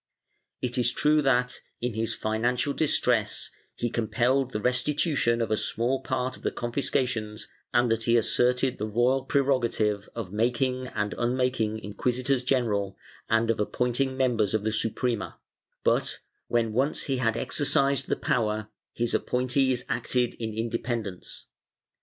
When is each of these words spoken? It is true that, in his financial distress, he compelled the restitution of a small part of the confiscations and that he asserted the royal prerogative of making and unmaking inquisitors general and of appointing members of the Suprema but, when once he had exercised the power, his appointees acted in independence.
It 0.63 0.79
is 0.79 0.91
true 0.91 1.21
that, 1.21 1.59
in 1.79 1.93
his 1.93 2.15
financial 2.15 2.73
distress, 2.73 3.51
he 3.75 3.91
compelled 3.91 4.49
the 4.49 4.59
restitution 4.59 5.43
of 5.43 5.51
a 5.51 5.57
small 5.57 6.01
part 6.01 6.35
of 6.35 6.41
the 6.41 6.49
confiscations 6.49 7.47
and 7.71 7.91
that 7.91 8.05
he 8.05 8.17
asserted 8.17 8.79
the 8.79 8.87
royal 8.87 9.25
prerogative 9.25 10.09
of 10.15 10.33
making 10.33 10.87
and 10.87 11.13
unmaking 11.19 11.77
inquisitors 11.77 12.41
general 12.41 12.97
and 13.29 13.51
of 13.51 13.59
appointing 13.59 14.17
members 14.17 14.55
of 14.55 14.63
the 14.63 14.71
Suprema 14.71 15.37
but, 15.83 16.17
when 16.47 16.73
once 16.73 17.03
he 17.03 17.17
had 17.17 17.37
exercised 17.37 18.07
the 18.07 18.15
power, 18.15 18.69
his 18.93 19.13
appointees 19.13 19.85
acted 19.87 20.33
in 20.39 20.51
independence. 20.51 21.45